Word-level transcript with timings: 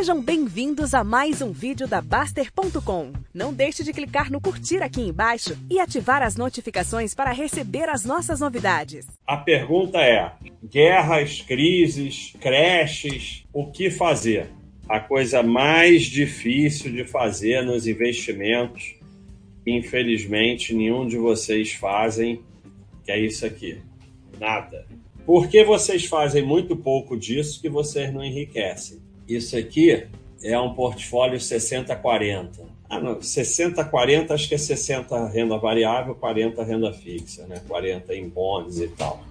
Sejam 0.00 0.22
bem-vindos 0.22 0.94
a 0.94 1.04
mais 1.04 1.42
um 1.42 1.52
vídeo 1.52 1.86
da 1.86 2.00
Baster.com. 2.00 3.12
Não 3.34 3.52
deixe 3.52 3.84
de 3.84 3.92
clicar 3.92 4.32
no 4.32 4.40
curtir 4.40 4.82
aqui 4.82 5.02
embaixo 5.02 5.54
e 5.68 5.78
ativar 5.78 6.22
as 6.22 6.36
notificações 6.36 7.14
para 7.14 7.32
receber 7.32 7.86
as 7.86 8.02
nossas 8.02 8.40
novidades. 8.40 9.06
A 9.26 9.36
pergunta 9.36 9.98
é: 9.98 10.32
guerras, 10.64 11.42
crises, 11.42 12.32
creches, 12.40 13.44
o 13.52 13.70
que 13.70 13.90
fazer? 13.90 14.48
A 14.88 15.00
coisa 15.00 15.42
mais 15.42 16.04
difícil 16.04 16.90
de 16.90 17.04
fazer 17.04 17.62
nos 17.62 17.86
investimentos, 17.86 18.94
infelizmente, 19.66 20.74
nenhum 20.74 21.06
de 21.06 21.18
vocês 21.18 21.74
fazem, 21.74 22.40
que 23.04 23.12
é 23.12 23.20
isso 23.20 23.44
aqui. 23.44 23.82
Nada. 24.38 24.86
Porque 25.26 25.62
vocês 25.62 26.06
fazem 26.06 26.42
muito 26.42 26.74
pouco 26.74 27.18
disso 27.18 27.60
que 27.60 27.68
vocês 27.68 28.10
não 28.10 28.24
enriquecem. 28.24 29.09
Isso 29.36 29.56
aqui 29.56 30.06
é 30.42 30.58
um 30.58 30.74
portfólio 30.74 31.38
60-40. 31.38 32.48
Ah, 32.88 32.98
não, 32.98 33.18
60-40 33.18 34.32
acho 34.32 34.48
que 34.48 34.54
é 34.56 34.58
60 34.58 35.28
renda 35.28 35.56
variável, 35.56 36.14
40 36.14 36.64
renda 36.64 36.92
fixa, 36.92 37.46
né? 37.46 37.62
40 37.68 38.14
em 38.14 38.28
bonds 38.28 38.80
e 38.80 38.88
tal. 38.88 39.22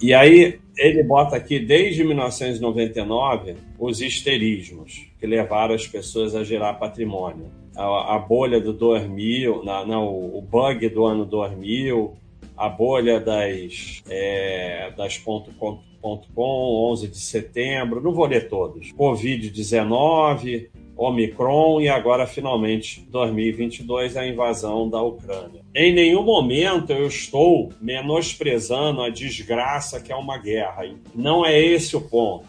E 0.00 0.12
aí 0.12 0.58
ele 0.76 1.02
bota 1.02 1.36
aqui 1.36 1.58
desde 1.58 2.02
1999 2.04 3.56
os 3.78 4.00
histerismos 4.00 5.06
que 5.20 5.26
levaram 5.26 5.74
as 5.74 5.86
pessoas 5.86 6.34
a 6.34 6.42
gerar 6.42 6.74
patrimônio. 6.74 7.46
A, 7.76 8.16
a 8.16 8.18
bolha 8.18 8.60
do 8.60 8.72
2000, 8.72 9.64
na, 9.64 9.84
não, 9.84 10.08
o 10.08 10.40
bug 10.40 10.88
do 10.88 11.04
ano 11.04 11.24
2000, 11.24 12.16
a 12.58 12.68
bolha 12.68 13.20
das, 13.20 14.02
é, 14.10 14.92
das 14.96 15.16
ponto, 15.16 15.52
ponto, 15.52 15.82
ponto 16.02 16.28
com, 16.34 16.90
11 16.90 17.08
de 17.08 17.18
setembro, 17.18 18.00
não 18.00 18.12
vou 18.12 18.26
ler 18.26 18.48
todos. 18.48 18.92
Covid-19, 18.92 20.68
Omicron 20.96 21.80
e 21.80 21.88
agora, 21.88 22.26
finalmente, 22.26 23.06
2022, 23.08 24.16
a 24.16 24.26
invasão 24.26 24.90
da 24.90 25.00
Ucrânia. 25.00 25.62
Em 25.72 25.94
nenhum 25.94 26.24
momento 26.24 26.92
eu 26.92 27.06
estou 27.06 27.72
menosprezando 27.80 29.02
a 29.02 29.08
desgraça 29.08 30.00
que 30.00 30.12
é 30.12 30.16
uma 30.16 30.36
guerra. 30.36 30.82
Não 31.14 31.46
é 31.46 31.56
esse 31.56 31.96
o 31.96 32.00
ponto. 32.00 32.48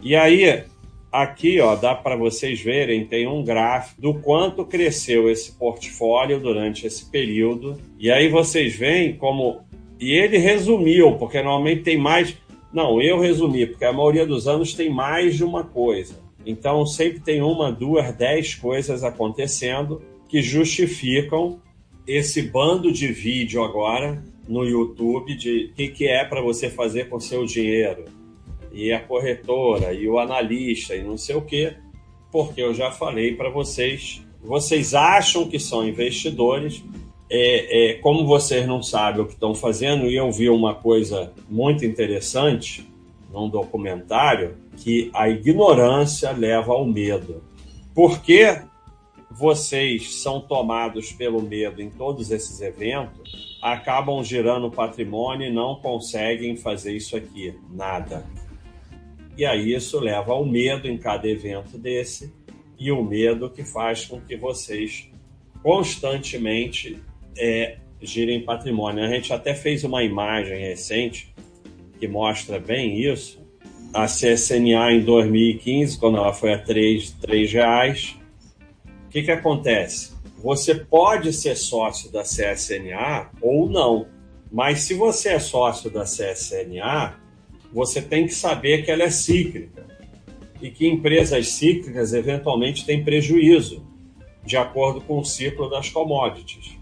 E 0.00 0.14
aí, 0.14 0.62
Aqui, 1.10 1.58
ó, 1.58 1.74
dá 1.74 1.94
para 1.94 2.16
vocês 2.16 2.60
verem, 2.60 3.06
tem 3.06 3.26
um 3.26 3.42
gráfico 3.42 4.00
do 4.00 4.14
quanto 4.14 4.64
cresceu 4.66 5.30
esse 5.30 5.52
portfólio 5.52 6.38
durante 6.38 6.86
esse 6.86 7.10
período. 7.10 7.78
E 7.98 8.10
aí 8.10 8.28
vocês 8.28 8.74
veem 8.74 9.16
como. 9.16 9.60
E 9.98 10.12
ele 10.12 10.36
resumiu, 10.36 11.16
porque 11.16 11.40
normalmente 11.40 11.82
tem 11.82 11.96
mais. 11.96 12.36
Não, 12.70 13.00
eu 13.00 13.18
resumi, 13.18 13.66
porque 13.66 13.86
a 13.86 13.92
maioria 13.92 14.26
dos 14.26 14.46
anos 14.46 14.74
tem 14.74 14.90
mais 14.90 15.34
de 15.34 15.44
uma 15.44 15.64
coisa. 15.64 16.14
Então 16.44 16.84
sempre 16.84 17.20
tem 17.20 17.40
uma, 17.40 17.72
duas, 17.72 18.14
dez 18.14 18.54
coisas 18.54 19.02
acontecendo 19.02 20.02
que 20.28 20.42
justificam 20.42 21.58
esse 22.06 22.42
bando 22.42 22.92
de 22.92 23.08
vídeo 23.08 23.62
agora 23.62 24.22
no 24.46 24.64
YouTube 24.64 25.34
de 25.34 25.70
o 25.72 25.74
que, 25.74 25.88
que 25.88 26.06
é 26.06 26.24
para 26.24 26.42
você 26.42 26.68
fazer 26.68 27.08
com 27.08 27.18
seu 27.18 27.44
dinheiro 27.46 28.17
e 28.78 28.92
a 28.92 29.00
corretora 29.00 29.92
e 29.92 30.08
o 30.08 30.20
analista 30.20 30.94
e 30.94 31.02
não 31.02 31.18
sei 31.18 31.34
o 31.34 31.42
quê, 31.42 31.74
porque 32.30 32.62
eu 32.62 32.72
já 32.72 32.92
falei 32.92 33.34
para 33.34 33.50
vocês, 33.50 34.22
vocês 34.40 34.94
acham 34.94 35.48
que 35.48 35.58
são 35.58 35.86
investidores, 35.86 36.84
é, 37.28 37.90
é, 37.90 37.94
como 37.94 38.24
vocês 38.24 38.66
não 38.68 38.80
sabem 38.80 39.22
o 39.22 39.26
que 39.26 39.32
estão 39.32 39.52
fazendo, 39.52 40.06
e 40.06 40.14
eu 40.14 40.30
vi 40.30 40.48
uma 40.48 40.76
coisa 40.76 41.32
muito 41.50 41.84
interessante 41.84 42.88
num 43.32 43.48
documentário, 43.48 44.56
que 44.76 45.10
a 45.12 45.28
ignorância 45.28 46.30
leva 46.30 46.72
ao 46.72 46.86
medo. 46.86 47.42
Por 47.92 48.22
que 48.22 48.62
vocês 49.28 50.14
são 50.14 50.40
tomados 50.40 51.12
pelo 51.12 51.42
medo 51.42 51.82
em 51.82 51.90
todos 51.90 52.30
esses 52.30 52.60
eventos, 52.60 53.58
acabam 53.60 54.22
girando 54.22 54.70
patrimônio 54.70 55.48
e 55.48 55.52
não 55.52 55.76
conseguem 55.76 56.56
fazer 56.56 56.96
isso 56.96 57.16
aqui, 57.16 57.54
nada. 57.70 58.24
E 59.38 59.46
aí 59.46 59.72
isso 59.72 60.00
leva 60.00 60.32
ao 60.32 60.44
medo 60.44 60.88
em 60.88 60.98
cada 60.98 61.28
evento 61.28 61.78
desse, 61.78 62.34
e 62.76 62.90
o 62.90 63.04
medo 63.04 63.48
que 63.48 63.64
faz 63.64 64.04
com 64.04 64.20
que 64.20 64.36
vocês 64.36 65.08
constantemente 65.62 67.00
é, 67.36 67.78
girem 68.02 68.44
patrimônio. 68.44 69.04
A 69.04 69.08
gente 69.08 69.32
até 69.32 69.54
fez 69.54 69.84
uma 69.84 70.02
imagem 70.02 70.58
recente 70.58 71.32
que 72.00 72.08
mostra 72.08 72.58
bem 72.58 73.00
isso. 73.00 73.40
A 73.94 74.06
CSNA 74.06 74.92
em 74.92 75.04
2015, 75.04 75.98
quando 75.98 76.18
ela 76.18 76.32
foi 76.32 76.54
a 76.54 76.58
3, 76.58 77.12
3 77.20 77.52
reais, 77.52 78.16
o 79.06 79.08
que, 79.08 79.22
que 79.22 79.30
acontece? 79.30 80.14
Você 80.42 80.74
pode 80.74 81.32
ser 81.32 81.56
sócio 81.56 82.10
da 82.10 82.22
CSNA 82.22 83.30
ou 83.40 83.70
não, 83.70 84.08
mas 84.50 84.80
se 84.80 84.94
você 84.94 85.30
é 85.30 85.38
sócio 85.38 85.90
da 85.90 86.02
CSNA, 86.02 87.27
você 87.72 88.00
tem 88.00 88.26
que 88.26 88.34
saber 88.34 88.84
que 88.84 88.90
ela 88.90 89.02
é 89.02 89.10
cíclica 89.10 89.86
e 90.60 90.70
que 90.70 90.86
empresas 90.86 91.48
cíclicas 91.48 92.12
eventualmente 92.12 92.84
têm 92.84 93.04
prejuízo, 93.04 93.86
de 94.44 94.56
acordo 94.56 95.00
com 95.00 95.18
o 95.18 95.24
ciclo 95.24 95.68
das 95.68 95.88
commodities. 95.90 96.76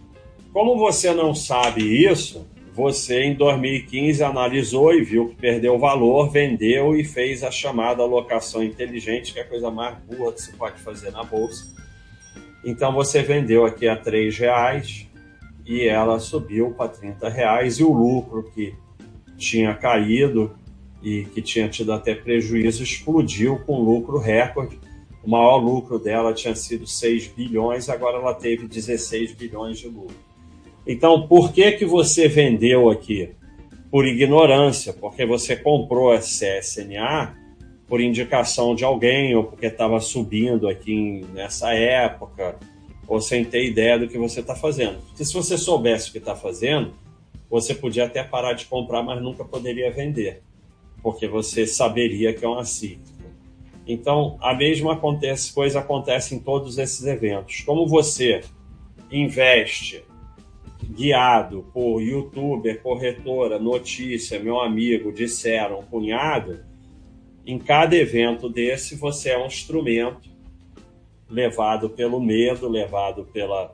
Como 0.53 0.79
você 0.79 1.13
não 1.13 1.35
sabe 1.35 1.83
isso, 1.83 2.47
você 2.73 3.25
em 3.25 3.35
2015 3.35 4.23
analisou 4.23 4.95
e 4.95 5.03
viu 5.03 5.29
que 5.29 5.37
perdeu 5.37 5.79
valor, 5.79 6.31
vendeu 6.31 6.95
e 6.95 7.05
fez 7.05 7.43
a 7.43 7.51
chamada 7.51 8.03
alocação 8.03 8.63
inteligente, 8.63 9.33
que 9.33 9.39
é 9.39 9.43
a 9.43 9.49
coisa 9.49 9.71
mais 9.71 9.97
burra 9.99 10.33
que 10.33 10.43
se 10.43 10.53
pode 10.53 10.79
fazer 10.81 11.11
na 11.11 11.25
bolsa. 11.25 11.75
Então 12.65 12.93
você 12.93 13.23
vendeu 13.23 13.65
aqui 13.65 13.89
a 13.89 13.95
R$ 13.95 14.31
reais 14.31 15.07
e 15.65 15.89
ela 15.89 16.19
subiu 16.19 16.73
para 16.73 16.93
R$ 16.93 17.29
reais 17.31 17.79
e 17.79 17.85
o 17.85 17.93
lucro 17.93 18.51
que 18.55 18.75
tinha 19.37 19.75
caído 19.75 20.55
e 21.03 21.25
que 21.25 21.43
tinha 21.43 21.69
tido 21.69 21.93
até 21.93 22.15
prejuízo, 22.15 22.83
explodiu 22.83 23.59
com 23.61 23.81
lucro 23.83 24.19
recorde. 24.19 24.79
O 25.23 25.31
maior 25.31 25.57
lucro 25.57 25.99
dela 25.99 26.33
tinha 26.33 26.55
sido 26.55 26.87
6 26.87 27.29
bilhões, 27.29 27.89
agora 27.89 28.19
ela 28.19 28.35
teve 28.35 28.67
16 28.67 29.33
bilhões 29.33 29.79
de 29.79 29.89
lucro. 29.89 30.17
Então, 30.87 31.27
por 31.27 31.53
que 31.53 31.73
que 31.73 31.85
você 31.85 32.29
vendeu 32.29 32.89
aqui? 32.89 33.31
Por 33.91 34.07
ignorância, 34.07 34.93
porque 34.93 35.27
você 35.27 35.57
comprou 35.57 36.13
a 36.13 36.19
CSNA 36.19 37.37
por 37.89 38.01
indicação 38.01 38.75
de 38.75 38.85
alguém 38.85 39.35
ou 39.35 39.45
porque 39.45 39.67
estava 39.67 40.01
subindo 40.01 40.69
aqui 40.69 41.25
nessa 41.33 41.73
época 41.73 42.57
ou 43.07 43.21
sem 43.21 43.45
ter 43.45 43.65
ideia 43.65 43.99
do 43.99 44.09
que 44.09 44.19
você 44.19 44.41
está 44.41 44.55
fazendo. 44.55 44.99
Porque 45.07 45.25
se 45.25 45.33
você 45.33 45.57
soubesse 45.57 46.09
o 46.09 46.13
que 46.13 46.19
está 46.19 46.35
fazendo, 46.35 46.95
você 47.49 47.75
podia 47.75 48.05
até 48.07 48.23
parar 48.25 48.55
de 48.55 48.67
comprar, 48.67 49.03
mas 49.03 49.23
nunca 49.23 49.45
poderia 49.45 49.91
vender 49.93 50.43
porque 51.07 51.29
você 51.29 51.69
saberia 51.69 52.35
que 52.35 52.45
é 52.45 52.49
uma 52.49 52.65
cíclica. 52.65 53.31
Então, 53.87 54.37
a 54.41 54.53
mesma 54.53 54.95
acontece, 54.95 55.55
coisa 55.55 55.79
acontece 55.79 56.35
em 56.35 56.41
todos 56.41 56.79
esses 56.79 57.07
eventos. 57.07 57.61
Como 57.61 57.87
você 57.87 58.41
investe 59.09 60.03
guiado 60.83 61.65
por 61.73 62.01
youtuber, 62.03 62.83
corretora, 62.83 63.57
notícia, 63.57 64.41
meu 64.41 64.61
amigo, 64.61 65.13
disseram, 65.13 65.85
cunhado, 65.85 66.59
em 67.47 67.57
cada 67.57 67.95
evento 67.95 68.49
desse 68.49 68.97
você 68.97 69.31
é 69.31 69.39
um 69.39 69.47
instrumento 69.47 70.29
levado 71.31 71.89
pelo 71.89 72.21
medo, 72.21 72.69
levado 72.69 73.29
pela, 73.33 73.73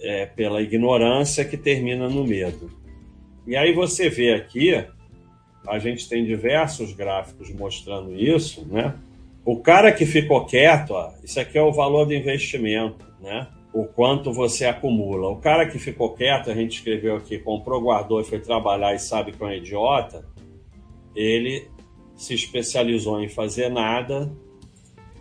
é, 0.00 0.26
pela 0.26 0.62
ignorância 0.62 1.44
que 1.44 1.56
termina 1.56 2.08
no 2.08 2.22
medo. 2.22 2.70
E 3.48 3.56
aí 3.56 3.72
você 3.72 4.08
vê 4.08 4.32
aqui 4.32 4.86
a 5.68 5.78
gente 5.78 6.08
tem 6.08 6.24
diversos 6.24 6.92
gráficos 6.92 7.52
mostrando 7.52 8.14
isso, 8.14 8.66
né? 8.66 8.94
O 9.44 9.60
cara 9.60 9.92
que 9.92 10.04
ficou 10.04 10.44
quieto, 10.44 10.92
ó, 10.92 11.12
isso 11.22 11.38
aqui 11.38 11.56
é 11.56 11.62
o 11.62 11.72
valor 11.72 12.04
do 12.04 12.14
investimento, 12.14 13.04
né? 13.20 13.46
O 13.72 13.84
quanto 13.84 14.32
você 14.32 14.64
acumula. 14.64 15.28
O 15.28 15.36
cara 15.36 15.66
que 15.66 15.78
ficou 15.78 16.14
quieto, 16.14 16.50
a 16.50 16.54
gente 16.54 16.78
escreveu 16.78 17.16
aqui, 17.16 17.38
comprou, 17.38 17.80
guardou 17.80 18.20
e 18.20 18.24
foi 18.24 18.40
trabalhar 18.40 18.94
e 18.94 18.98
sabe 18.98 19.32
que 19.32 19.42
é 19.42 19.46
um 19.46 19.52
idiota, 19.52 20.24
ele 21.14 21.68
se 22.16 22.34
especializou 22.34 23.22
em 23.22 23.28
fazer 23.28 23.68
nada 23.68 24.32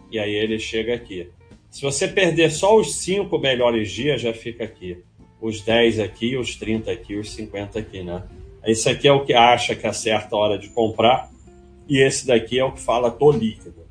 e 0.09 0.18
aí 0.18 0.33
ele 0.33 0.57
chega 0.57 0.95
aqui. 0.95 1.30
Se 1.69 1.81
você 1.81 2.07
perder 2.07 2.51
só 2.51 2.77
os 2.77 2.95
cinco 2.95 3.38
melhores 3.38 3.91
dias, 3.91 4.21
já 4.21 4.33
fica 4.33 4.63
aqui. 4.63 5.03
Os 5.41 5.62
10 5.62 6.00
aqui, 6.00 6.38
os 6.38 6.56
30 6.56 6.89
aqui, 6.89 7.15
os 7.15 7.31
50 7.31 7.77
aqui, 7.77 8.01
né? 8.01 8.24
Esse 8.65 8.89
aqui 8.89 9.07
é 9.07 9.13
o 9.13 9.23
que 9.23 9.33
acha 9.33 9.75
que 9.75 9.85
acerta 9.85 10.35
a 10.35 10.39
hora 10.39 10.57
de 10.57 10.69
comprar, 10.69 11.29
e 11.88 12.00
esse 12.00 12.25
daqui 12.25 12.57
é 12.57 12.65
o 12.65 12.71
que 12.71 12.81
fala 12.81 13.12
tô 13.12 13.31
líquido. 13.31 13.85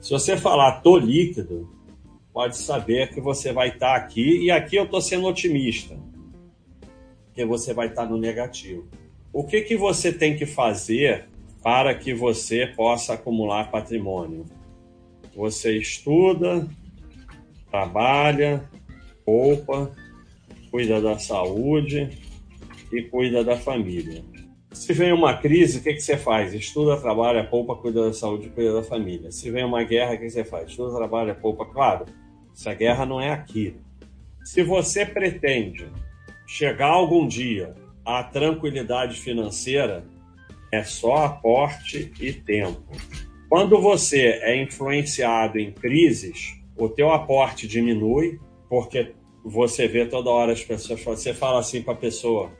Se 0.00 0.10
você 0.10 0.36
falar 0.36 0.80
tô 0.80 0.96
líquido, 0.96 1.68
pode 2.32 2.56
saber 2.56 3.12
que 3.12 3.20
você 3.20 3.52
vai 3.52 3.70
estar 3.70 3.94
tá 3.94 3.96
aqui, 3.96 4.44
e 4.44 4.50
aqui 4.52 4.76
eu 4.76 4.84
estou 4.84 5.00
sendo 5.00 5.26
otimista, 5.26 5.98
que 7.34 7.44
você 7.44 7.74
vai 7.74 7.88
estar 7.88 8.04
tá 8.04 8.08
no 8.08 8.16
negativo. 8.16 8.86
O 9.32 9.42
que, 9.42 9.62
que 9.62 9.76
você 9.76 10.12
tem 10.12 10.36
que 10.36 10.46
fazer 10.46 11.26
para 11.60 11.92
que 11.92 12.14
você 12.14 12.66
possa 12.66 13.14
acumular 13.14 13.68
patrimônio? 13.68 14.46
Você 15.34 15.76
estuda, 15.76 16.68
trabalha, 17.68 18.62
poupa, 19.24 19.90
cuida 20.70 21.00
da 21.00 21.18
saúde 21.18 22.27
e 22.92 23.02
cuida 23.02 23.44
da 23.44 23.56
família. 23.56 24.24
Se 24.72 24.92
vem 24.92 25.12
uma 25.12 25.36
crise, 25.36 25.78
o 25.78 25.82
que, 25.82 25.94
que 25.94 26.00
você 26.00 26.16
faz? 26.16 26.52
Estuda, 26.54 27.00
trabalha, 27.00 27.44
poupa, 27.44 27.74
cuida 27.74 28.04
da 28.04 28.12
saúde, 28.12 28.50
cuida 28.50 28.74
da 28.74 28.82
família. 28.82 29.30
Se 29.32 29.50
vem 29.50 29.64
uma 29.64 29.82
guerra, 29.82 30.14
o 30.14 30.18
que, 30.18 30.24
que 30.24 30.30
você 30.30 30.44
faz? 30.44 30.68
Estuda, 30.68 30.96
trabalha, 30.96 31.34
poupa. 31.34 31.64
Claro, 31.64 32.04
essa 32.54 32.74
guerra 32.74 33.06
não 33.06 33.20
é 33.20 33.30
aqui. 33.30 33.74
Se 34.44 34.62
você 34.62 35.04
pretende 35.04 35.86
chegar 36.46 36.88
algum 36.88 37.26
dia 37.26 37.74
à 38.04 38.22
tranquilidade 38.22 39.18
financeira, 39.20 40.04
é 40.70 40.82
só 40.84 41.24
aporte 41.24 42.12
e 42.20 42.32
tempo. 42.32 42.82
Quando 43.48 43.80
você 43.80 44.40
é 44.42 44.62
influenciado 44.62 45.58
em 45.58 45.72
crises, 45.72 46.54
o 46.76 46.88
teu 46.88 47.10
aporte 47.10 47.66
diminui, 47.66 48.38
porque 48.68 49.14
você 49.44 49.88
vê 49.88 50.06
toda 50.06 50.30
hora 50.30 50.52
as 50.52 50.62
pessoas, 50.62 51.02
você 51.02 51.32
fala 51.32 51.58
assim 51.58 51.82
para 51.82 51.94
a 51.94 51.96
pessoa, 51.96 52.52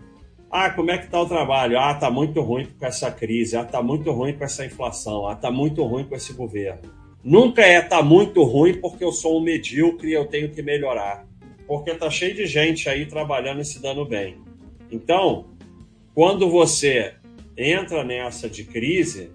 ah, 0.50 0.71
como 0.71 0.91
é 0.91 0.97
que 0.97 1.05
está 1.05 1.21
o 1.21 1.29
trabalho? 1.29 1.79
Ah, 1.79 1.93
está 1.93 2.11
muito 2.11 2.41
ruim 2.41 2.67
com 2.79 2.87
essa 2.87 3.11
crise. 3.11 3.56
Ah, 3.56 3.62
está 3.62 3.83
muito 3.83 4.11
ruim 4.11 4.33
com 4.33 4.45
essa 4.45 4.65
inflação. 4.65 5.29
Ah, 5.29 5.35
está 5.35 5.50
muito 5.50 5.85
ruim 5.85 6.05
com 6.05 6.15
esse 6.15 6.33
governo. 6.33 6.91
Nunca 7.23 7.62
é 7.62 7.81
tá 7.83 8.03
muito 8.03 8.43
ruim 8.45 8.81
porque 8.81 9.05
eu 9.05 9.12
sou 9.12 9.39
um 9.39 9.43
medíocre 9.43 10.09
e 10.09 10.15
eu 10.15 10.27
tenho 10.27 10.50
que 10.50 10.62
melhorar. 10.62 11.27
Porque 11.67 11.95
tá 11.95 12.09
cheio 12.09 12.35
de 12.35 12.47
gente 12.47 12.89
aí 12.89 13.05
trabalhando 13.05 13.61
e 13.61 13.65
se 13.65 13.83
dando 13.83 14.06
bem. 14.06 14.39
Então, 14.91 15.49
quando 16.15 16.49
você 16.49 17.15
entra 17.55 18.03
nessa 18.03 18.49
de 18.49 18.65
crise, 18.65 19.31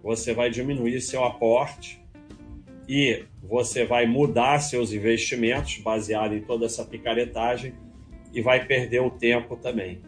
você 0.00 0.32
vai 0.32 0.48
diminuir 0.48 1.00
seu 1.00 1.24
aporte 1.24 2.00
e 2.88 3.24
você 3.42 3.84
vai 3.84 4.06
mudar 4.06 4.60
seus 4.60 4.92
investimentos 4.92 5.78
baseado 5.78 6.34
em 6.34 6.40
toda 6.42 6.66
essa 6.66 6.84
picaretagem 6.84 7.74
e 8.34 8.42
vai 8.42 8.64
perder 8.64 9.00
o 9.00 9.10
tempo 9.10 9.56
também. 9.56 10.02